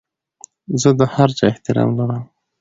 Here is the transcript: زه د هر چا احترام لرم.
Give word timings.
زه 0.81 0.89
د 0.99 1.01
هر 1.13 1.29
چا 1.37 1.45
احترام 1.51 1.89
لرم. 1.99 2.23